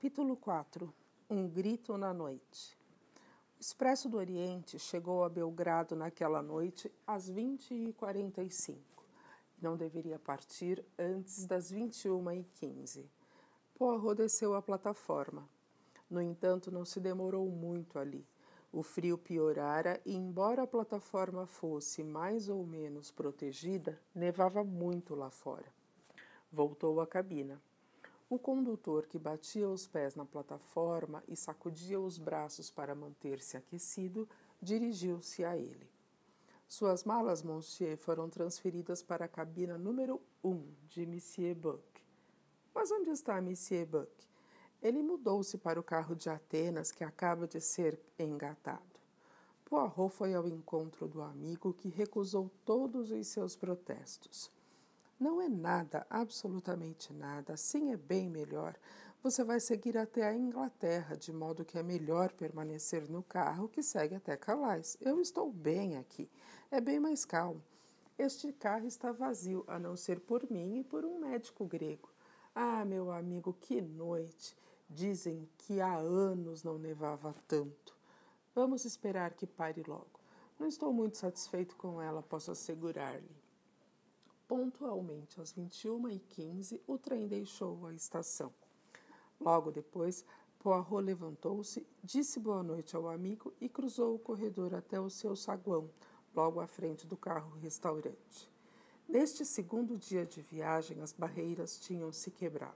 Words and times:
Capítulo 0.00 0.36
4 0.36 0.94
Um 1.28 1.48
grito 1.48 1.98
na 1.98 2.14
noite. 2.14 2.78
O 3.58 3.60
Expresso 3.60 4.08
do 4.08 4.16
Oriente 4.16 4.78
chegou 4.78 5.24
a 5.24 5.28
Belgrado 5.28 5.96
naquela 5.96 6.40
noite 6.40 6.88
às 7.04 7.28
20h45. 7.28 8.76
Não 9.60 9.76
deveria 9.76 10.16
partir 10.16 10.84
antes 10.96 11.46
das 11.46 11.72
21h15. 11.72 13.06
Poirot 13.74 14.14
desceu 14.14 14.54
a 14.54 14.62
plataforma. 14.62 15.48
No 16.08 16.22
entanto, 16.22 16.70
não 16.70 16.84
se 16.84 17.00
demorou 17.00 17.50
muito 17.50 17.98
ali. 17.98 18.24
O 18.72 18.84
frio 18.84 19.18
piorara 19.18 20.00
e, 20.06 20.14
embora 20.14 20.62
a 20.62 20.66
plataforma 20.68 21.44
fosse 21.44 22.04
mais 22.04 22.48
ou 22.48 22.64
menos 22.64 23.10
protegida, 23.10 24.00
nevava 24.14 24.62
muito 24.62 25.16
lá 25.16 25.28
fora. 25.28 25.66
Voltou 26.52 27.00
à 27.00 27.06
cabina. 27.06 27.60
O 28.30 28.38
condutor, 28.38 29.06
que 29.06 29.18
batia 29.18 29.66
os 29.66 29.86
pés 29.86 30.14
na 30.14 30.24
plataforma 30.24 31.24
e 31.26 31.34
sacudia 31.34 31.98
os 31.98 32.18
braços 32.18 32.70
para 32.70 32.94
manter-se 32.94 33.56
aquecido, 33.56 34.28
dirigiu-se 34.60 35.46
a 35.46 35.56
ele. 35.56 35.88
Suas 36.68 37.04
malas, 37.04 37.42
monsieur, 37.42 37.96
foram 37.96 38.28
transferidas 38.28 39.02
para 39.02 39.24
a 39.24 39.28
cabina 39.28 39.78
número 39.78 40.20
1 40.44 40.62
de 40.88 41.06
Monsieur 41.06 41.54
Buck. 41.54 41.82
Mas 42.74 42.90
onde 42.90 43.08
está 43.08 43.40
Monsieur 43.40 43.86
Buck? 43.86 44.12
Ele 44.82 45.02
mudou-se 45.02 45.56
para 45.56 45.80
o 45.80 45.82
carro 45.82 46.14
de 46.14 46.28
Atenas 46.28 46.92
que 46.92 47.02
acaba 47.02 47.48
de 47.48 47.62
ser 47.62 47.98
engatado. 48.18 48.82
Poirot 49.64 50.14
foi 50.14 50.34
ao 50.34 50.46
encontro 50.46 51.08
do 51.08 51.22
amigo 51.22 51.72
que 51.72 51.88
recusou 51.88 52.50
todos 52.66 53.10
os 53.10 53.26
seus 53.26 53.56
protestos. 53.56 54.50
Não 55.18 55.42
é 55.42 55.48
nada, 55.48 56.06
absolutamente 56.08 57.12
nada. 57.12 57.54
Assim 57.54 57.90
é 57.90 57.96
bem 57.96 58.30
melhor. 58.30 58.76
Você 59.20 59.42
vai 59.42 59.58
seguir 59.58 59.98
até 59.98 60.24
a 60.24 60.32
Inglaterra, 60.32 61.16
de 61.16 61.32
modo 61.32 61.64
que 61.64 61.76
é 61.76 61.82
melhor 61.82 62.32
permanecer 62.32 63.10
no 63.10 63.20
carro 63.24 63.68
que 63.68 63.82
segue 63.82 64.14
até 64.14 64.36
Calais. 64.36 64.96
Eu 65.00 65.20
estou 65.20 65.50
bem 65.50 65.96
aqui. 65.96 66.30
É 66.70 66.80
bem 66.80 67.00
mais 67.00 67.24
calmo. 67.24 67.60
Este 68.16 68.52
carro 68.52 68.86
está 68.86 69.10
vazio, 69.10 69.64
a 69.66 69.76
não 69.76 69.96
ser 69.96 70.20
por 70.20 70.48
mim 70.48 70.78
e 70.78 70.84
por 70.84 71.04
um 71.04 71.18
médico 71.18 71.64
grego. 71.64 72.08
Ah, 72.54 72.84
meu 72.84 73.10
amigo, 73.10 73.52
que 73.60 73.80
noite! 73.80 74.56
Dizem 74.88 75.48
que 75.58 75.80
há 75.80 75.96
anos 75.96 76.62
não 76.62 76.78
nevava 76.78 77.34
tanto. 77.48 77.96
Vamos 78.54 78.84
esperar 78.84 79.34
que 79.34 79.46
pare 79.46 79.82
logo. 79.86 80.20
Não 80.58 80.66
estou 80.68 80.92
muito 80.92 81.16
satisfeito 81.16 81.76
com 81.76 82.00
ela, 82.00 82.22
posso 82.22 82.52
assegurar-lhe. 82.52 83.47
Pontualmente 84.48 85.38
às 85.42 85.52
21h15, 85.52 86.80
o 86.86 86.96
trem 86.96 87.28
deixou 87.28 87.86
a 87.86 87.92
estação. 87.92 88.50
Logo 89.38 89.70
depois, 89.70 90.24
Poirot 90.58 91.04
levantou-se, 91.04 91.86
disse 92.02 92.40
boa 92.40 92.62
noite 92.62 92.96
ao 92.96 93.10
amigo 93.10 93.52
e 93.60 93.68
cruzou 93.68 94.14
o 94.14 94.18
corredor 94.18 94.74
até 94.74 94.98
o 94.98 95.10
seu 95.10 95.36
saguão, 95.36 95.90
logo 96.34 96.60
à 96.60 96.66
frente 96.66 97.06
do 97.06 97.14
carro-restaurante. 97.14 98.50
Neste 99.06 99.44
segundo 99.44 99.98
dia 99.98 100.24
de 100.24 100.40
viagem, 100.40 101.02
as 101.02 101.12
barreiras 101.12 101.78
tinham 101.78 102.10
se 102.10 102.30
quebrado. 102.30 102.74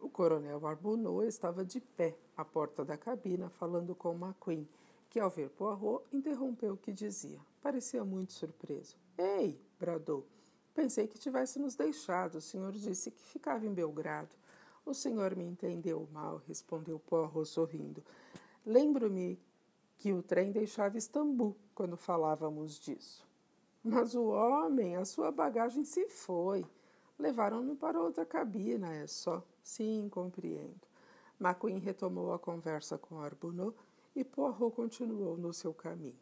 O 0.00 0.08
coronel 0.08 0.66
Arbunot 0.66 1.28
estava 1.28 1.64
de 1.64 1.80
pé 1.80 2.16
à 2.36 2.44
porta 2.44 2.84
da 2.84 2.96
cabina, 2.96 3.48
falando 3.48 3.94
com 3.94 4.12
McQueen, 4.12 4.68
que, 5.08 5.20
ao 5.20 5.30
ver 5.30 5.50
Poirot, 5.50 6.04
interrompeu 6.12 6.74
o 6.74 6.76
que 6.76 6.92
dizia. 6.92 7.38
Parecia 7.62 8.04
muito 8.04 8.32
surpreso. 8.32 8.96
Ei! 9.16 9.56
bradou. 9.78 10.26
Pensei 10.74 11.06
que 11.06 11.18
tivesse 11.18 11.58
nos 11.58 11.74
deixado. 11.74 12.36
O 12.36 12.40
senhor 12.40 12.72
disse 12.72 13.10
que 13.10 13.22
ficava 13.22 13.66
em 13.66 13.72
Belgrado. 13.72 14.34
O 14.84 14.94
senhor 14.94 15.36
me 15.36 15.44
entendeu 15.44 16.08
mal, 16.12 16.42
respondeu 16.46 16.98
Porro 16.98 17.44
sorrindo. 17.44 18.02
Lembro-me 18.64 19.38
que 19.98 20.12
o 20.12 20.22
trem 20.22 20.50
deixava 20.50 20.96
Istambul 20.96 21.56
quando 21.74 21.96
falávamos 21.96 22.78
disso. 22.78 23.26
Mas 23.82 24.14
o 24.14 24.24
homem, 24.24 24.96
a 24.96 25.04
sua 25.04 25.30
bagagem 25.30 25.84
se 25.84 26.08
foi. 26.08 26.66
Levaram-no 27.18 27.76
para 27.76 28.00
outra 28.00 28.24
cabina, 28.24 28.92
é 28.94 29.06
só. 29.06 29.42
Sim, 29.62 30.08
compreendo. 30.10 30.80
McQueen 31.38 31.78
retomou 31.78 32.32
a 32.32 32.38
conversa 32.38 32.98
com 32.98 33.20
Arbunot 33.20 33.76
e 34.14 34.24
Poirot 34.24 34.74
continuou 34.74 35.36
no 35.36 35.52
seu 35.52 35.72
caminho. 35.72 36.18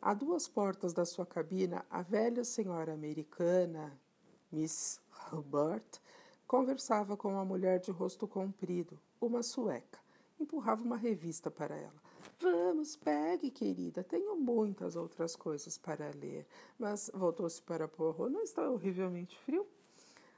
A 0.00 0.14
duas 0.14 0.46
portas 0.46 0.92
da 0.92 1.04
sua 1.04 1.26
cabina, 1.26 1.84
a 1.90 2.02
velha 2.02 2.44
senhora 2.44 2.92
americana, 2.92 3.98
Miss 4.52 5.00
Hubbard, 5.32 5.84
conversava 6.46 7.16
com 7.16 7.32
uma 7.32 7.44
mulher 7.44 7.80
de 7.80 7.90
rosto 7.90 8.28
comprido, 8.28 8.98
uma 9.20 9.42
sueca. 9.42 9.98
Empurrava 10.38 10.82
uma 10.82 10.96
revista 10.96 11.50
para 11.50 11.74
ela. 11.74 12.06
Vamos, 12.38 12.94
pegue, 12.94 13.50
querida. 13.50 14.04
Tenho 14.04 14.36
muitas 14.36 14.94
outras 14.94 15.34
coisas 15.34 15.78
para 15.78 16.10
ler. 16.10 16.46
Mas 16.78 17.10
voltou-se 17.14 17.60
para 17.62 17.88
Poirot. 17.88 18.30
Não 18.30 18.42
está 18.42 18.68
horrivelmente 18.70 19.38
frio? 19.38 19.66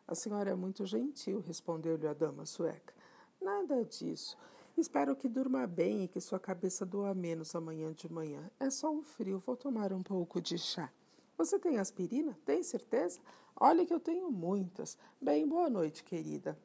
A 0.07 0.15
senhora 0.15 0.51
é 0.51 0.55
muito 0.55 0.87
gentil, 0.87 1.41
respondeu-lhe 1.41 2.07
a 2.07 2.15
dama 2.15 2.47
sueca. 2.47 2.95
Nada 3.41 3.85
disso. 3.85 4.39
Espero 4.79 5.17
que 5.17 5.29
durma 5.29 5.67
bem 5.67 6.05
e 6.05 6.09
que 6.09 6.21
sua 6.21 6.39
cabeça 6.39 6.87
doa 6.87 7.13
menos 7.13 7.53
amanhã 7.53 7.93
de 7.93 8.09
manhã. 8.09 8.49
É 8.61 8.71
só 8.71 8.89
um 8.89 9.03
frio, 9.03 9.41
vou 9.41 9.57
tomar 9.57 9.93
um 9.93 10.05
pouco 10.05 10.41
de 10.41 10.57
chá. 10.57 10.89
Você 11.37 11.59
tem 11.59 11.79
aspirina? 11.79 12.39
Tem 12.45 12.63
certeza? 12.63 13.19
Olha 13.57 13.85
que 13.85 13.93
eu 13.93 13.99
tenho 13.99 14.31
muitas. 14.31 14.97
Bem, 15.21 15.49
boa 15.49 15.69
noite, 15.69 16.05
querida. 16.05 16.57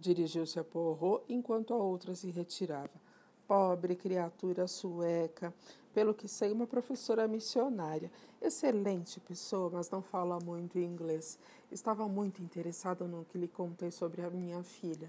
Dirigiu-se 0.00 0.58
a 0.58 0.64
Poirot 0.64 1.22
enquanto 1.28 1.72
a 1.74 1.76
outra 1.76 2.12
se 2.16 2.28
retirava. 2.28 3.00
Pobre 3.46 3.94
criatura 3.94 4.66
sueca, 4.66 5.54
pelo 5.94 6.12
que 6.12 6.26
sei, 6.26 6.50
uma 6.50 6.66
professora 6.66 7.28
missionária. 7.28 8.10
Excelente 8.42 9.20
pessoa, 9.20 9.70
mas 9.70 9.88
não 9.90 10.02
fala 10.02 10.40
muito 10.40 10.76
inglês. 10.76 11.38
Estava 11.70 12.08
muito 12.08 12.42
interessada 12.42 13.06
no 13.06 13.24
que 13.26 13.38
lhe 13.38 13.46
contei 13.46 13.92
sobre 13.92 14.22
a 14.22 14.30
minha 14.30 14.60
filha. 14.64 15.08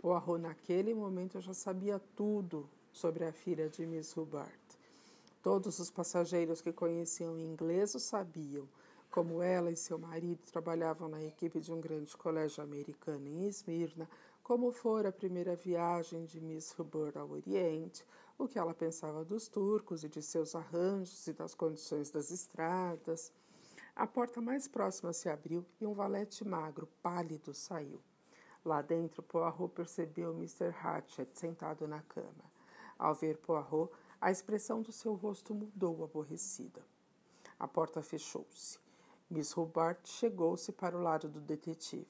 Poirot, 0.00 0.38
naquele 0.38 0.94
momento, 0.94 1.42
já 1.42 1.52
sabia 1.52 2.00
tudo 2.16 2.66
sobre 2.90 3.22
a 3.26 3.32
filha 3.34 3.68
de 3.68 3.84
Miss 3.84 4.16
Hubbard. 4.16 4.50
Todos 5.42 5.78
os 5.78 5.90
passageiros 5.90 6.62
que 6.62 6.72
conheciam 6.72 7.38
inglês 7.38 7.94
o 7.94 8.00
sabiam. 8.00 8.66
Como 9.10 9.42
ela 9.42 9.70
e 9.70 9.76
seu 9.76 9.98
marido 9.98 10.40
trabalhavam 10.50 11.06
na 11.06 11.22
equipe 11.22 11.60
de 11.60 11.70
um 11.70 11.82
grande 11.82 12.16
colégio 12.16 12.64
americano 12.64 13.28
em 13.28 13.46
Esmirna, 13.46 14.08
como 14.42 14.72
fora 14.72 15.10
a 15.10 15.12
primeira 15.12 15.54
viagem 15.54 16.24
de 16.24 16.40
Miss 16.40 16.74
Hubbard 16.78 17.18
ao 17.18 17.28
Oriente, 17.32 18.02
o 18.38 18.48
que 18.48 18.58
ela 18.58 18.72
pensava 18.72 19.22
dos 19.22 19.48
turcos 19.48 20.02
e 20.02 20.08
de 20.08 20.22
seus 20.22 20.54
arranjos 20.54 21.26
e 21.26 21.34
das 21.34 21.54
condições 21.54 22.10
das 22.10 22.30
estradas. 22.30 23.30
A 23.94 24.06
porta 24.06 24.40
mais 24.40 24.66
próxima 24.66 25.12
se 25.12 25.28
abriu 25.28 25.62
e 25.78 25.84
um 25.84 25.92
valete 25.92 26.42
magro, 26.42 26.88
pálido, 27.02 27.52
saiu. 27.52 28.00
Lá 28.64 28.82
dentro, 28.82 29.22
Poirot 29.22 29.74
percebeu 29.74 30.32
Mr. 30.32 30.74
Hatchett 30.82 31.38
sentado 31.38 31.88
na 31.88 32.02
cama. 32.02 32.44
Ao 32.98 33.14
ver 33.14 33.38
Poirot, 33.38 33.90
a 34.20 34.30
expressão 34.30 34.82
do 34.82 34.92
seu 34.92 35.14
rosto 35.14 35.54
mudou 35.54 36.04
aborrecida. 36.04 36.84
A 37.58 37.66
porta 37.66 38.02
fechou-se. 38.02 38.78
Miss 39.30 39.56
Hubbard 39.56 40.00
chegou-se 40.04 40.72
para 40.72 40.96
o 40.96 41.02
lado 41.02 41.28
do 41.28 41.40
detetive. 41.40 42.06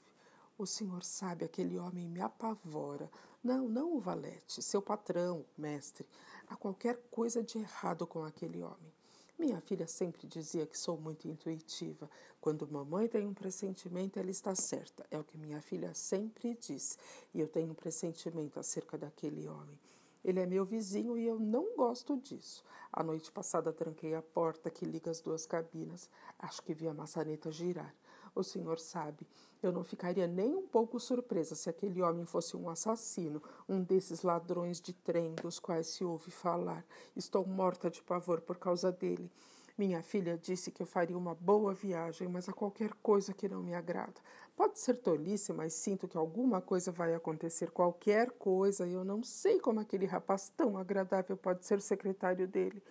O 0.58 0.66
senhor 0.66 1.04
sabe, 1.04 1.44
aquele 1.44 1.78
homem 1.78 2.08
me 2.08 2.20
apavora. 2.20 3.10
Não, 3.42 3.68
não 3.68 3.96
o 3.96 4.00
valete, 4.00 4.62
seu 4.62 4.82
patrão, 4.82 5.44
mestre. 5.56 6.06
Há 6.48 6.56
qualquer 6.56 6.98
coisa 7.10 7.42
de 7.42 7.58
errado 7.58 8.06
com 8.06 8.24
aquele 8.24 8.62
homem. 8.62 8.92
Minha 9.40 9.58
filha 9.58 9.86
sempre 9.86 10.26
dizia 10.26 10.66
que 10.66 10.76
sou 10.76 10.98
muito 10.98 11.26
intuitiva. 11.26 12.10
Quando 12.42 12.70
mamãe 12.70 13.08
tem 13.08 13.26
um 13.26 13.32
pressentimento, 13.32 14.18
ela 14.18 14.30
está 14.30 14.54
certa. 14.54 15.06
É 15.10 15.18
o 15.18 15.24
que 15.24 15.38
minha 15.38 15.62
filha 15.62 15.94
sempre 15.94 16.54
diz. 16.60 16.98
E 17.32 17.40
eu 17.40 17.48
tenho 17.48 17.70
um 17.70 17.74
pressentimento 17.74 18.60
acerca 18.60 18.98
daquele 18.98 19.48
homem. 19.48 19.80
Ele 20.22 20.40
é 20.40 20.44
meu 20.44 20.62
vizinho 20.62 21.16
e 21.16 21.26
eu 21.26 21.38
não 21.38 21.74
gosto 21.74 22.18
disso. 22.18 22.62
A 22.92 23.02
noite 23.02 23.32
passada 23.32 23.72
tranquei 23.72 24.14
a 24.14 24.20
porta 24.20 24.68
que 24.68 24.84
liga 24.84 25.10
as 25.10 25.22
duas 25.22 25.46
cabinas. 25.46 26.10
Acho 26.38 26.62
que 26.62 26.74
vi 26.74 26.86
a 26.86 26.92
maçaneta 26.92 27.50
girar. 27.50 27.94
O 28.34 28.42
senhor 28.42 28.78
sabe, 28.78 29.26
eu 29.62 29.72
não 29.72 29.84
ficaria 29.84 30.26
nem 30.26 30.54
um 30.54 30.66
pouco 30.66 30.98
surpresa 30.98 31.54
se 31.54 31.68
aquele 31.68 32.00
homem 32.00 32.24
fosse 32.24 32.56
um 32.56 32.70
assassino, 32.70 33.42
um 33.68 33.82
desses 33.82 34.22
ladrões 34.22 34.80
de 34.80 34.92
trem 34.92 35.34
dos 35.34 35.58
quais 35.58 35.88
se 35.88 36.04
ouve 36.04 36.30
falar. 36.30 36.84
Estou 37.14 37.46
morta 37.46 37.90
de 37.90 38.02
pavor 38.02 38.40
por 38.40 38.56
causa 38.56 38.90
dele. 38.90 39.30
Minha 39.76 40.02
filha 40.02 40.36
disse 40.36 40.70
que 40.70 40.82
eu 40.82 40.86
faria 40.86 41.16
uma 41.16 41.34
boa 41.34 41.74
viagem, 41.74 42.28
mas 42.28 42.48
há 42.48 42.52
qualquer 42.52 42.92
coisa 43.02 43.32
que 43.32 43.48
não 43.48 43.62
me 43.62 43.74
agrada. 43.74 44.20
Pode 44.54 44.78
ser 44.78 44.94
tolice, 44.94 45.52
mas 45.52 45.72
sinto 45.72 46.06
que 46.06 46.18
alguma 46.18 46.60
coisa 46.60 46.92
vai 46.92 47.14
acontecer, 47.14 47.70
qualquer 47.70 48.30
coisa, 48.32 48.86
e 48.86 48.92
eu 48.92 49.04
não 49.04 49.22
sei 49.22 49.58
como 49.58 49.80
aquele 49.80 50.04
rapaz 50.04 50.52
tão 50.54 50.76
agradável 50.76 51.36
pode 51.36 51.64
ser 51.64 51.80
secretário 51.80 52.46
dele. 52.46 52.82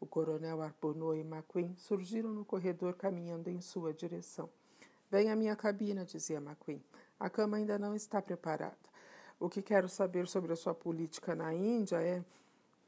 O 0.00 0.06
coronel 0.06 0.62
Arbonneau 0.62 1.16
e 1.16 1.20
McQueen 1.20 1.74
surgiram 1.76 2.32
no 2.32 2.44
corredor 2.44 2.94
caminhando 2.94 3.50
em 3.50 3.60
sua 3.60 3.92
direção. 3.92 4.48
Venha 5.10 5.32
à 5.32 5.36
minha 5.36 5.54
cabina, 5.54 6.04
dizia 6.04 6.38
McQueen. 6.38 6.82
A 7.18 7.30
cama 7.30 7.56
ainda 7.56 7.78
não 7.78 7.94
está 7.94 8.20
preparada. 8.20 8.76
O 9.38 9.48
que 9.48 9.62
quero 9.62 9.88
saber 9.88 10.26
sobre 10.26 10.52
a 10.52 10.56
sua 10.56 10.74
política 10.74 11.34
na 11.34 11.54
Índia 11.54 12.02
é. 12.02 12.24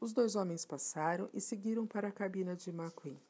Os 0.00 0.12
dois 0.12 0.36
homens 0.36 0.64
passaram 0.64 1.28
e 1.32 1.40
seguiram 1.40 1.86
para 1.86 2.08
a 2.08 2.12
cabina 2.12 2.56
de 2.56 2.70
McQueen. 2.70 3.20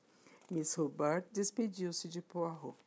Miss 0.50 0.76
Hubbard 0.78 1.26
despediu-se 1.32 2.08
de 2.08 2.22
Poirot. 2.22 2.78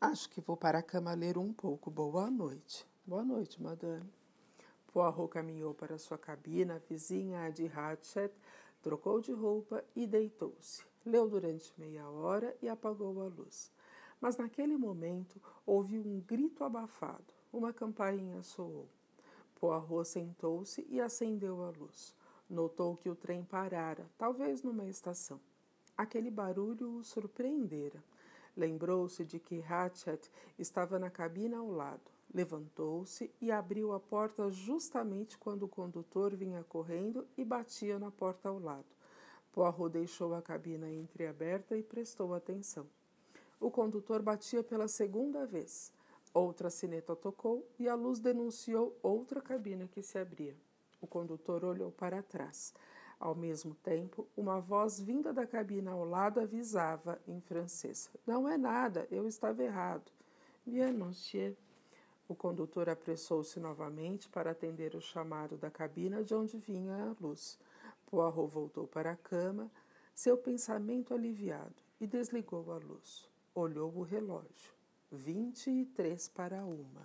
Acho 0.00 0.30
que 0.30 0.40
vou 0.40 0.56
para 0.56 0.78
a 0.78 0.82
cama 0.82 1.12
ler 1.14 1.36
um 1.36 1.52
pouco. 1.52 1.90
Boa 1.90 2.30
noite. 2.30 2.86
Boa 3.04 3.24
noite, 3.24 3.60
madame. 3.60 4.08
Poirot 4.92 5.28
caminhou 5.28 5.74
para 5.74 5.98
sua 5.98 6.18
cabina, 6.18 6.82
vizinha 6.88 7.50
de 7.50 7.66
Hatchet, 7.66 8.32
trocou 8.82 9.20
de 9.20 9.32
roupa 9.32 9.84
e 9.94 10.06
deitou-se. 10.06 10.82
Leu 11.04 11.28
durante 11.28 11.72
meia 11.78 12.08
hora 12.08 12.56
e 12.62 12.68
apagou 12.68 13.20
a 13.22 13.26
luz. 13.26 13.72
Mas 14.20 14.36
naquele 14.36 14.76
momento 14.76 15.40
ouviu 15.64 16.02
um 16.02 16.20
grito 16.20 16.62
abafado. 16.62 17.32
Uma 17.52 17.72
campainha 17.72 18.42
soou. 18.42 18.88
Poirot 19.60 20.08
sentou-se 20.08 20.86
e 20.88 21.00
acendeu 21.00 21.64
a 21.64 21.70
luz. 21.70 22.14
Notou 22.48 22.96
que 22.96 23.08
o 23.08 23.14
trem 23.14 23.44
parara, 23.44 24.08
talvez 24.18 24.62
numa 24.62 24.86
estação. 24.86 25.40
Aquele 25.96 26.30
barulho 26.30 26.96
o 26.96 27.04
surpreendera. 27.04 28.02
Lembrou-se 28.56 29.24
de 29.24 29.38
que 29.38 29.62
Hatchet 29.62 30.30
estava 30.58 30.98
na 30.98 31.10
cabina 31.10 31.58
ao 31.58 31.70
lado. 31.70 32.10
Levantou-se 32.32 33.30
e 33.40 33.50
abriu 33.50 33.92
a 33.92 34.00
porta 34.00 34.50
justamente 34.50 35.36
quando 35.38 35.64
o 35.64 35.68
condutor 35.68 36.34
vinha 36.34 36.64
correndo 36.64 37.26
e 37.36 37.44
batia 37.44 37.98
na 37.98 38.10
porta 38.10 38.48
ao 38.48 38.58
lado. 38.58 38.86
Poirot 39.52 39.90
deixou 39.90 40.34
a 40.34 40.42
cabina 40.42 40.90
entreaberta 40.90 41.76
e 41.76 41.82
prestou 41.82 42.34
atenção. 42.34 42.86
O 43.60 43.70
condutor 43.70 44.22
batia 44.22 44.64
pela 44.64 44.88
segunda 44.88 45.44
vez. 45.44 45.92
Outra 46.32 46.70
sineta 46.70 47.14
tocou 47.14 47.68
e 47.78 47.86
a 47.90 47.94
luz 47.94 48.18
denunciou 48.18 48.96
outra 49.02 49.42
cabina 49.42 49.86
que 49.86 50.02
se 50.02 50.18
abria. 50.18 50.56
O 50.98 51.06
condutor 51.06 51.62
olhou 51.62 51.92
para 51.92 52.22
trás. 52.22 52.72
Ao 53.18 53.34
mesmo 53.34 53.74
tempo, 53.74 54.26
uma 54.34 54.58
voz 54.58 54.98
vinda 54.98 55.30
da 55.30 55.46
cabina 55.46 55.90
ao 55.90 56.06
lado 56.06 56.40
avisava, 56.40 57.20
em 57.28 57.38
francês: 57.38 58.08
Não 58.26 58.48
é 58.48 58.56
nada, 58.56 59.06
eu 59.10 59.26
estava 59.28 59.62
errado. 59.62 60.10
Bien, 60.64 60.94
monsieur. 60.94 61.54
O 62.26 62.34
condutor 62.34 62.88
apressou-se 62.88 63.60
novamente 63.60 64.26
para 64.30 64.52
atender 64.52 64.94
o 64.94 65.02
chamado 65.02 65.58
da 65.58 65.70
cabina 65.70 66.24
de 66.24 66.34
onde 66.34 66.56
vinha 66.56 66.94
a 66.94 67.16
luz. 67.22 67.58
Poirot 68.06 68.50
voltou 68.50 68.86
para 68.86 69.10
a 69.10 69.16
cama, 69.16 69.70
seu 70.14 70.38
pensamento 70.38 71.12
aliviado, 71.12 71.74
e 72.00 72.06
desligou 72.06 72.72
a 72.72 72.78
luz. 72.78 73.29
Olhou 73.54 73.92
o 73.96 74.02
relógio. 74.02 74.72
Vinte 75.10 75.68
e 75.70 75.84
três 75.86 76.28
para 76.28 76.64
uma. 76.64 77.04